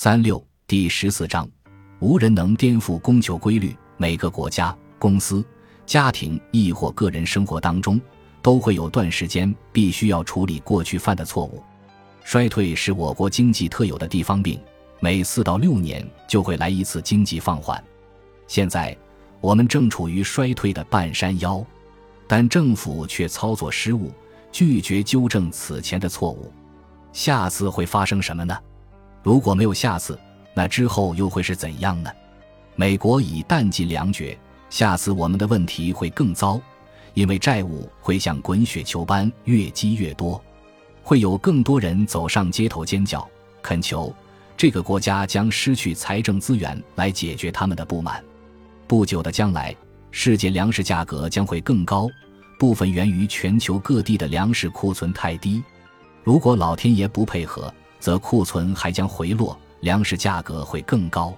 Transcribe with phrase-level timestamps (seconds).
[0.00, 1.50] 三六第十四章，
[1.98, 3.76] 无人能颠覆供求规律。
[3.96, 5.44] 每个国家、公司、
[5.86, 8.00] 家庭亦或个人生活当中，
[8.40, 11.60] 都会有段时间必须要处理过去犯的错误。
[12.22, 14.60] 衰退是我国经济特有的地方病，
[15.00, 17.82] 每四到六年就会来一次经济放缓。
[18.46, 18.96] 现在
[19.40, 21.60] 我们正处于衰退的半山腰，
[22.28, 24.12] 但政府却操作失误，
[24.52, 26.52] 拒绝纠正此前的错误。
[27.12, 28.56] 下次会发生什么呢？
[29.22, 30.18] 如果没有下次，
[30.54, 32.10] 那之后又会是怎样呢？
[32.76, 34.38] 美国已弹尽粮绝，
[34.70, 36.60] 下次我们的问题会更糟，
[37.14, 40.42] 因为债务会像滚雪球般越积越多，
[41.02, 43.28] 会有更多人走上街头尖叫、
[43.62, 44.14] 恳求
[44.56, 48.22] 这个国家将失去财政资源来解决他们的不满。
[48.86, 49.74] 不久的将来，
[50.10, 52.08] 世界粮食价格将会更高，
[52.58, 55.62] 部分源于全球各地的粮食库存太低。
[56.24, 61.34] 如果老天爷不配合，则库存还将回落，粮食价格会更高。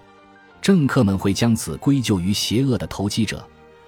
[0.60, 3.46] 政客们会将此归咎于邪恶的投机者，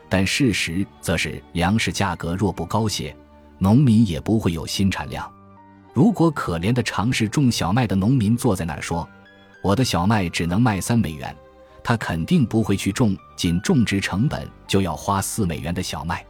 [0.08, 3.14] 但事实则是，粮食价格若不高些，
[3.58, 5.30] 农民也不会有新产量。
[5.92, 9.06] 如果可怜的尝试种小麦的农民坐在那儿说
[9.62, 11.36] ：“我的小麦只能卖三美元”，
[11.84, 16.24] 他肯定不会去种仅种植成本就要花四美元的小麦。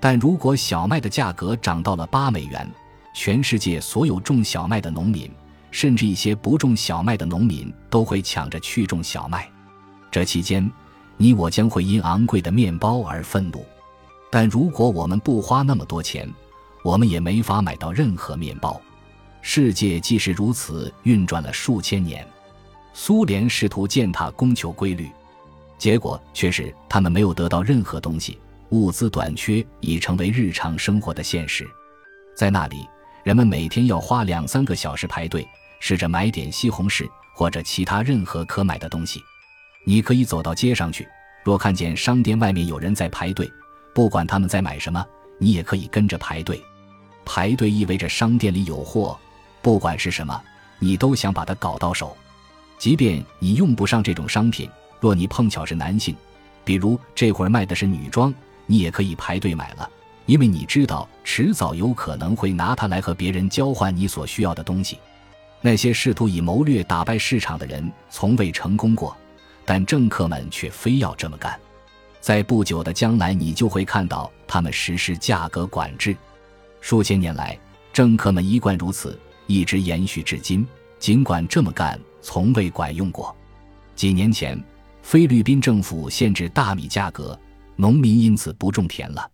[0.00, 2.68] 但如果小麦的价格涨到了八美元，
[3.14, 5.30] 全世界所有种小麦的农民。
[5.70, 9.50] 甚至一些不种小麦的农民都会抢着去种小麦，
[10.10, 10.70] 这期间，
[11.16, 13.64] 你我将会因昂贵的面包而愤怒。
[14.30, 16.28] 但如果我们不花那么多钱，
[16.82, 18.80] 我们也没法买到任何面包。
[19.40, 22.26] 世界即是如此运转了数千年，
[22.92, 25.08] 苏联试图践踏供求规律，
[25.78, 28.38] 结果却是他们没有得到任何东西，
[28.70, 31.68] 物资短缺已成为日常生活的现实。
[32.36, 32.86] 在那里，
[33.26, 35.44] 人们每天要花两三个小时排队。
[35.80, 39.20] 试着买点西红柿或者其他任何可买的东西。
[39.84, 41.06] 你可以走到街上去，
[41.44, 43.50] 若看见商店外面有人在排队，
[43.92, 45.04] 不管他们在买什么，
[45.38, 46.62] 你也可以跟着排队。
[47.24, 49.18] 排队意味着商店里有货，
[49.60, 50.40] 不管是什么，
[50.78, 52.16] 你都想把它搞到手。
[52.78, 54.70] 即便你用不上这种商品，
[55.00, 56.16] 若你碰巧是男性，
[56.64, 58.32] 比如这会儿卖的是女装，
[58.66, 59.90] 你也可以排队买了，
[60.26, 64.98] 因为你知道迟早有可能会拿它来和别人交换你所需要的东西。
[65.60, 69.16] 那些试图以谋略打败市场的人从未成功过，
[69.64, 71.58] 但政客们却非要这么干。
[72.20, 76.16] 在不久的将来，你就会看到他们实施价格管制。
[76.80, 77.58] 数千年来，
[77.92, 80.66] 政客们一贯如此，一直延续至今。
[80.98, 83.34] 尽管这么干从未管用过。
[83.94, 84.62] 几年前，
[85.02, 87.38] 菲律宾政府限制大米价格，
[87.76, 89.30] 农民因此不种田了。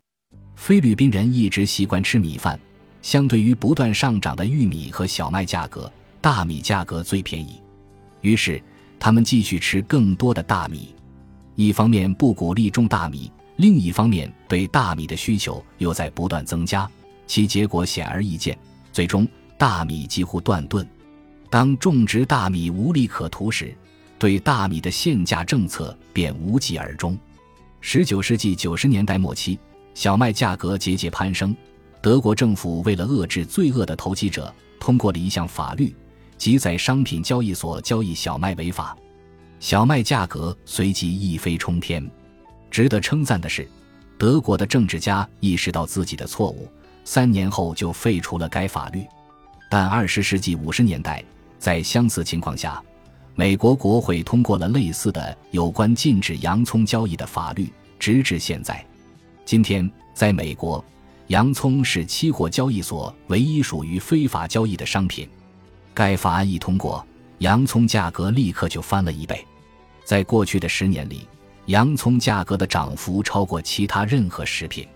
[0.55, 2.59] 菲律宾人一直习惯吃米饭，
[3.01, 5.91] 相对于不断上涨的玉米和小麦价格。
[6.21, 7.61] 大米价格最便宜，
[8.21, 8.63] 于是
[8.97, 10.95] 他们继续吃更多的大米。
[11.55, 16.89] 一方面不鼓励种大米，另一方面对大米的需求又在不断增加，
[17.27, 18.57] 其结果显而易见。
[18.93, 19.27] 最终，
[19.57, 20.87] 大米几乎断顿。
[21.49, 23.75] 当种植大米无利可图时，
[24.17, 27.17] 对大米的限价政策便无疾而终。
[27.81, 29.59] 十九世纪九十年代末期，
[29.93, 31.55] 小麦价格节节攀升，
[32.01, 35.95] 德国政府为了遏制罪恶的投机者，通过了一项法律。
[36.35, 38.97] 即在商品交易所交易小麦违法，
[39.59, 42.05] 小麦价格随即一飞冲天。
[42.69, 43.65] 值得称赞的是，
[44.17, 46.67] 德国的政治家意识到自己的错误，
[47.05, 49.05] 三年后就废除了该法律。
[49.69, 51.23] 但二十世纪五十年代，
[51.59, 52.83] 在相似情况下，
[53.35, 58.83] 美国国会通过了类似的有关禁止洋葱交易的法律，直至现在。
[59.45, 60.83] 今天，在美国，
[61.27, 65.27] 洋葱是期货交易所唯一属于非法交易的商品。
[65.93, 67.05] 该法案一通过，
[67.39, 69.45] 洋葱价格立刻就翻了一倍。
[70.05, 71.27] 在过去的十年里，
[71.65, 74.87] 洋葱价格的涨幅超过其他任何食品。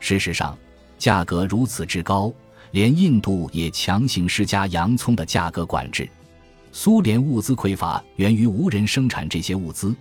[0.00, 0.56] 事实上，
[0.98, 2.30] 价格如此之高，
[2.72, 6.08] 连印度也强行施加洋葱的价格管制。
[6.72, 9.96] 苏联物资匮乏源于无人生产这些物资，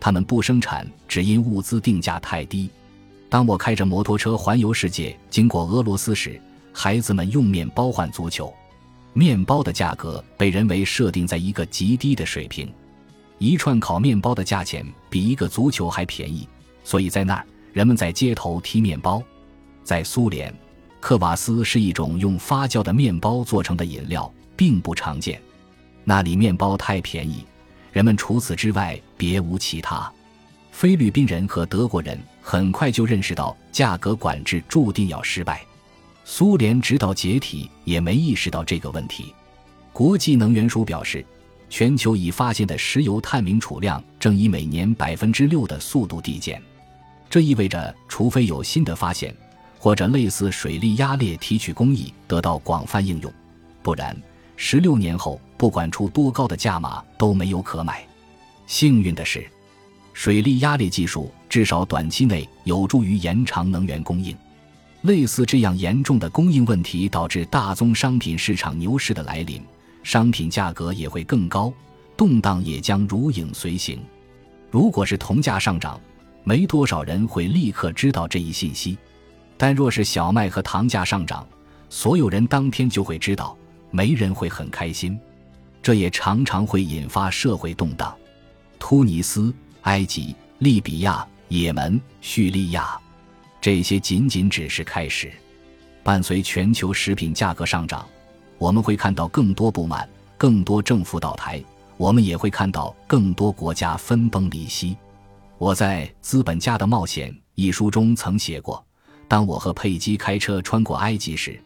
[0.00, 2.70] 他们不生产只因物资定价太低。
[3.28, 6.40] 当我开着摩托车环游世界，经过俄罗斯时，
[6.72, 8.52] 孩子们用面包换足球。
[9.12, 12.70] 面包的价格被人为设定在一个极低的水平，
[13.38, 16.46] 一串烤面包的价钱比一个足球还便宜，
[16.84, 19.22] 所以在那儿人们在街头踢面包。
[19.82, 20.54] 在苏联，
[21.00, 25.40] 克瓦斯是一种用发酵的面包做成的饮料，并不常见。
[26.04, 27.44] 那里面包太便宜，
[27.92, 30.12] 人们除此之外别无其他。
[30.70, 35.66] 菲律宾人和德国人很快就认识到价格管制注定要失败。
[36.24, 39.34] 苏联直到解体也没意识到这个问题。
[39.92, 41.26] 国际能源署表示，
[41.68, 46.62] 全球已发现的石油探明储量正以每年百分之六的速度递减。
[47.28, 49.34] 这意味着，除非有新的发现，
[49.76, 53.32] 或者类似水力压裂提取工艺得到广泛应用，
[53.82, 54.16] 不然，
[54.54, 58.06] 十六年后不管出多高的价码都没有可买。
[58.68, 59.44] 幸运的是，
[60.12, 64.36] 水力压裂技术至少短期内有助于延长能源供应。
[65.02, 69.62] 类似这样严重的供应问题导致大宗商品市场牛市的来临，
[70.02, 71.72] 商品价格也会更高，
[72.16, 74.00] 动荡也将如影随形。
[74.70, 76.00] 如果是铜价上涨，
[76.42, 78.98] 没多少人会立刻知道这一信息，
[79.56, 81.46] 但若是小麦和糖价上涨，
[81.88, 83.56] 所有人当天就会知道，
[83.90, 85.18] 没人会很开心。
[85.82, 88.12] 这也常常会引发社会动荡。
[88.78, 92.98] 突尼斯、埃及、利比亚、也门、叙利亚，
[93.60, 95.32] 这些仅仅只是开始。
[96.02, 98.06] 伴随全球食品价格上涨，
[98.58, 100.08] 我们会看到更多不满，
[100.38, 101.62] 更多政府倒台，
[101.96, 104.96] 我们也会看到更多国家分崩离析。
[105.58, 108.84] 我在《资本家的冒险》一书中曾写过：
[109.26, 111.60] 当我和佩姬开车穿过埃及时，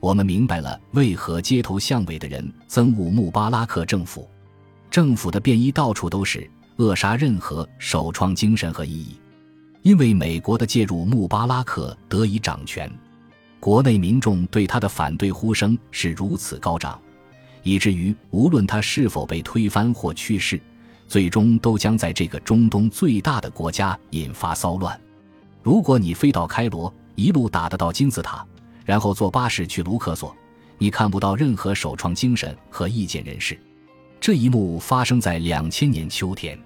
[0.00, 4.28] 我们明白了为何街头巷尾的人憎恶穆巴拉克政府。
[4.90, 9.16] 政府的便衣到处都是，扼杀任何首创精神和意义。
[9.82, 12.90] 因为美国的介入，穆巴拉克得以掌权。
[13.60, 17.00] 国内民众对他的反对呼声是如此高涨，
[17.62, 20.60] 以至于无论他是否被推翻或去世。
[21.08, 25.00] 最终都将在这个中东最大的国家引发骚乱。
[25.62, 28.46] 如果你飞到开罗，一路打得到金字塔，
[28.84, 30.36] 然后坐巴士去卢克索，
[30.76, 33.58] 你看不到任何首创精神和意见人士。
[34.20, 36.58] 这一幕发生在两千年秋天。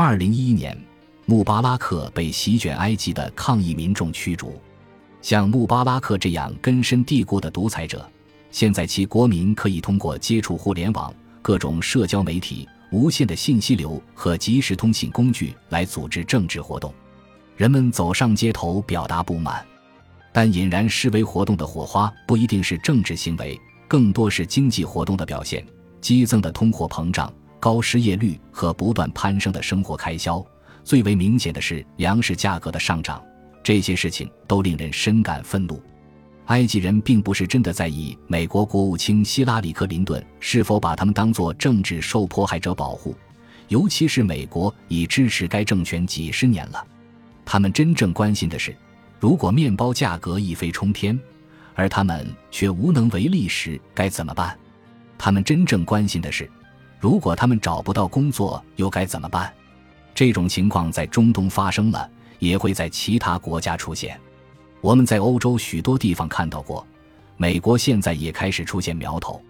[0.00, 0.80] 二零一一年，
[1.26, 4.54] 穆巴拉克被席卷埃及的抗议民众驱逐。
[5.20, 8.08] 像穆巴拉克这样根深蒂固的独裁者，
[8.52, 11.12] 现在其国民可以通过接触互联网、
[11.42, 12.68] 各种社交媒体。
[12.92, 16.94] 无限的信息流和即时通信工具来组织政治活动，
[17.56, 19.66] 人们走上街头表达不满，
[20.32, 25.66] 但引燃示威活动的火花不一定是政治行为，更多是经济活动的表现。
[26.00, 27.30] 激增的通货膨胀、
[27.60, 30.44] 高失业率和不断攀升的生活开销，
[30.84, 33.22] 最为明显的是粮食价格的上涨，
[33.62, 35.82] 这些事情都令人深感愤怒。
[36.46, 43.14] 埃及人并不是真的在意美国国务卿希拉里·克林顿是否把他们当作政治受迫害者保护，
[43.68, 46.82] 尤其是美国已支持该政权几十年了。
[47.44, 48.74] 他们真正关心的是，
[49.20, 51.18] 如果面包价格一飞冲天，
[51.74, 54.58] 而他们却无能为力时该怎么办？
[55.18, 56.50] 他们真正关心的是，
[57.00, 59.52] 如果他们找不到工作又该怎么办？
[60.14, 62.10] 这种情况在中东发生了，
[62.40, 64.18] 也会在其他国家出现。
[64.80, 66.84] 我们在欧洲许多地方看到过，
[67.36, 69.40] 美国现在也开始出现苗头，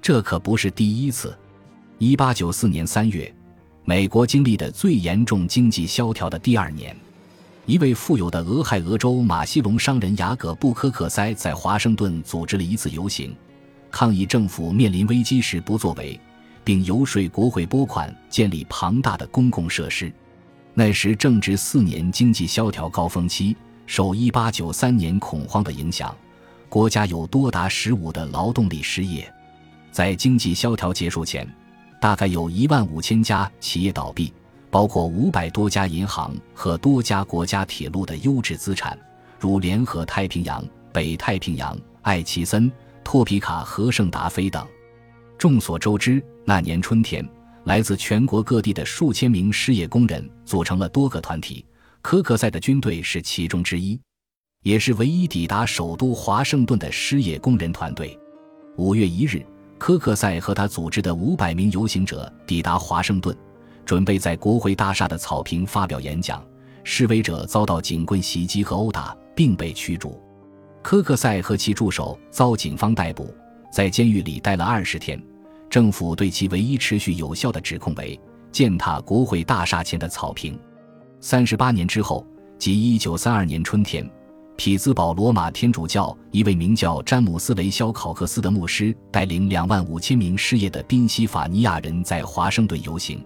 [0.00, 1.36] 这可不是第一次。
[1.98, 3.34] 一八九四年三月，
[3.84, 6.96] 美国经历的最严重经济萧条的第二年，
[7.66, 13.34] 一位富有的俄亥俄州马西隆商人雅各布·科克塞在华盛顿组织了一次游行，
[13.90, 16.18] 抗议政府面临危机时不作为，
[16.66, 20.12] 并游说国会拨款建立庞大的公共设施。
[20.74, 23.56] 那时正值四年经济萧条高峰期。
[23.86, 26.12] 受1893年恐慌的影响，
[26.68, 29.32] 国家有多达十五的劳动力失业。
[29.92, 31.48] 在经济萧条结束前，
[32.00, 34.32] 大概有一万五千家企业倒闭，
[34.72, 38.98] 包括五百多家银行和多家国家铁路的优质资产，
[39.38, 42.68] 如联合太平洋、北太平洋、爱奇森、
[43.04, 44.66] 托皮卡和圣达菲等。
[45.38, 47.28] 众所周知，那年春天，
[47.64, 51.66] 来自全国各地的数千名失业工人组成了多个团体。
[52.00, 54.00] 科克塞的军队是其中之一，
[54.62, 58.16] 也是唯一抵达首都华盛顿的失业工人团队。
[58.76, 59.44] 五月一日，
[59.76, 63.36] 科克塞和他组织的五百名游行者抵达华盛顿，
[63.84, 66.40] 准备在国会大厦的草坪发表演讲。
[66.84, 70.22] 示威者遭到警棍袭击和殴打，并被驱逐。
[70.80, 73.34] 科克塞和其助手遭警方逮捕，
[73.72, 75.20] 在监狱里待了二十天。
[75.68, 78.18] 政府对其唯一持续有效的指控为
[78.52, 80.58] 践踏国会大厦前的草坪。
[81.20, 82.26] 三十八年之后，
[82.58, 84.08] 即一九三二年春天，
[84.56, 93.22] 匹兹堡罗马天主教一位名叫詹姆斯·雷肖考克斯的牧师带领两万五千名失业的宾夕法尼亚人在华盛顿游行，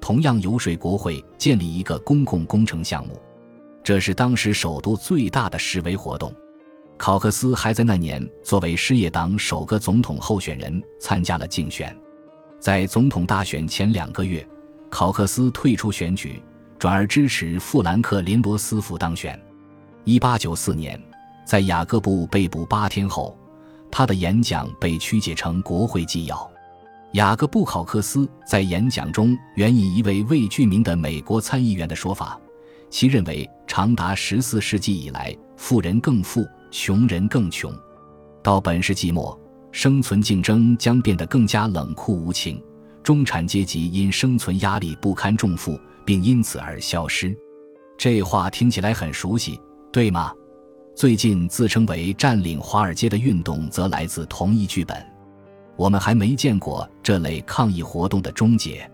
[0.00, 3.18] 同样游说国会建立一个公共工程项目。
[3.82, 6.34] 这是当时首都最大的示威活动。
[6.96, 11.94] 考克斯还在那年作为失业党首个总统候选人参加了竞选。
[12.58, 14.46] 在总统大选前两个月，
[14.88, 16.42] 考克斯退出选举。
[16.76, 19.40] 转而支持富兰克林·罗斯福当选。
[20.02, 21.00] 一八九四年，
[21.46, 23.34] 在雅各布被捕八天后，
[23.90, 26.50] 他的演讲被曲解成国会纪要。
[27.12, 32.38] 雅各布·考克斯在演讲中援引一位未具名的美国参议员的说法，
[32.90, 36.44] 其认为长达十四世纪以来，富人更富，
[36.76, 37.72] 穷人更穷。
[38.42, 39.40] 到本世纪末，
[39.70, 42.60] 生存竞争将变得更加冷酷无情，
[43.00, 47.32] 中产阶级因生存压力不堪重负，并因此而消失。
[47.96, 49.60] 这话听起来很熟悉，
[49.92, 50.32] 对吗？
[50.96, 55.00] 最近自称为占领华尔街的运动，则来自同一剧本。
[55.76, 58.90] 我们还没见过这类抗议活动的终结。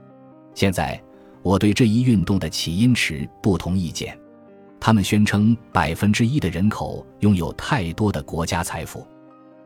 [0.55, 1.03] 现在，
[1.43, 4.15] 我对这一运动的起因持不同意见。
[4.81, 9.07] 他们宣称百分之一的人口拥有太多的国家财富。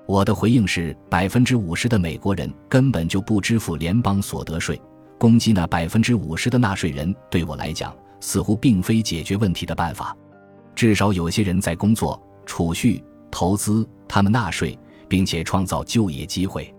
[0.07, 4.79] 我的回应是，百分之五十的美国人根本就不支付联邦所得税。
[5.17, 10.15] 攻击那百分之五十的纳税人，对我来讲似乎并非解决问题的办法。
[10.75, 14.77] 至少有些人在工作、储蓄、投资，他们纳税，
[15.09, 16.75] 并且创造就业机会。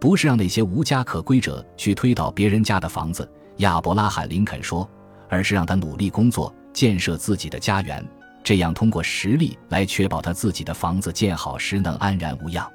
[0.00, 4.88] 不是让那些无家可归者去推倒别人家的房子，亚伯拉罕·林肯说，
[5.28, 8.04] 而是让他努力工作，建设自己的家园，
[8.42, 12.70] 这样通过实力来确保他自己的房子建好时能安然无恙。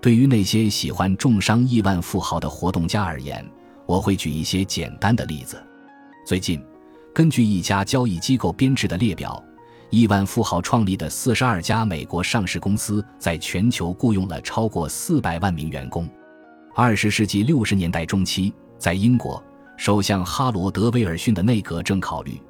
[0.00, 3.44] 对于那些喜欢重伤亿万富豪的活动家而言，
[3.86, 5.62] 我会举一些简单的例子。
[6.26, 6.62] 最近，
[7.12, 9.42] 根据一家交易机构编制的列表，
[9.90, 16.08] 亿万富豪创立的四十二家美国上市公司在全球雇佣了超过四百万名员工。
[16.74, 19.42] 二十世纪六十年代中期，在英国，
[19.76, 22.40] 首相哈罗德·威尔逊的内阁正考虑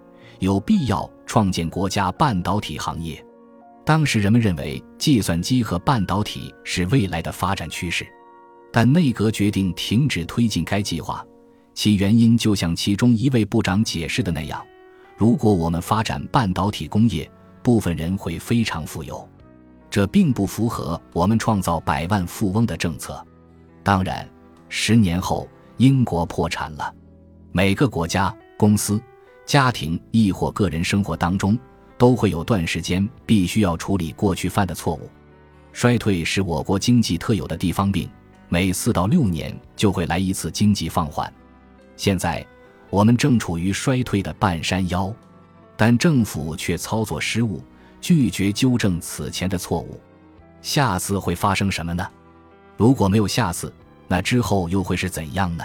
[0.41, 3.25] 有必要创建国家半导体行业。
[3.85, 8.07] 当时人们认为计算机和半导体是未来的发展趋势，
[8.73, 11.25] 但内阁决定停止推进该计划。
[11.73, 14.65] 其原因就像其中一位部长解释的那样
[15.17, 17.31] ：“如果我们发展半导体工业，
[17.63, 19.27] 部分人会非常富有，
[19.89, 23.25] 这并不符合我们创造百万富翁的政策。”
[23.83, 24.29] 当然，
[24.69, 26.95] 十年后英国破产了。
[27.51, 29.01] 每个国家、公司、
[29.51, 31.59] 家庭亦或个人生活当中，
[31.99, 35.11] 都会有段时间必须要处理过去犯的错误。
[35.73, 38.09] 衰退是我国经济特有的地方病，
[38.49, 41.33] 每四到六年就会来一次经济放缓。
[41.97, 42.47] 现在
[42.91, 45.13] 我们正处于衰退的半山腰，
[45.77, 47.61] 但政府却操作失误，
[48.01, 50.01] 拒绝纠正此前的错误。
[50.63, 52.09] 下次会发生什么呢？
[52.77, 53.75] 如果没有下次，
[54.07, 55.65] 那之后又会是怎样呢？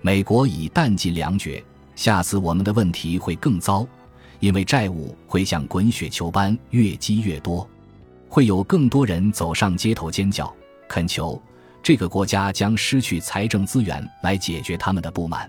[0.00, 1.62] 美国已弹尽粮绝，
[2.02, 3.86] 下次我们的问题会更糟，
[4.40, 7.64] 因为债务会像滚雪球般越积越多，
[8.28, 10.52] 会有更多人走上街头尖叫、
[10.88, 11.40] 恳求
[11.80, 15.48] 这个国家将失去财政资源来解决他们的不满。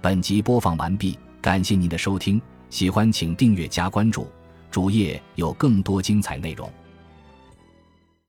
[0.00, 4.26] 本集播放完毕，感谢您的收听，喜欢请订阅加关注，
[4.72, 6.68] 主页有更多精彩内容。